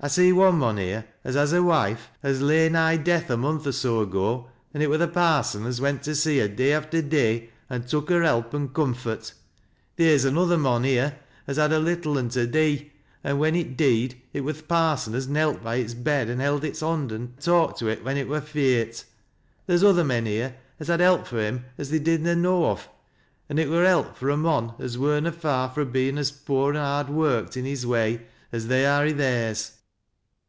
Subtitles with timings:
[0.00, 3.66] I see one mon hej'e as has a wife as lay nigh death a month
[3.66, 7.00] or so ago, an' it were the parsot as went to see her day after
[7.00, 9.34] day, an' tuk her help and "TURNED METHODT.'' 211 comfort.
[9.96, 11.16] Thaer's another mon here
[11.46, 12.92] as had a little an t(] dee,
[13.22, 16.40] an' when it deed, it wur th' pa' son as knelt by its bed an'
[16.40, 19.06] held its bond an' talkt to it when it were feart
[19.66, 22.90] Thoer's other men here as had help fro' him as they did aa know of,
[23.48, 26.30] an' it wur help from a mon as wur na fai tro' a bein' as
[26.30, 28.20] poor an' hard worked i' his way
[28.52, 29.70] as they are i' theirs.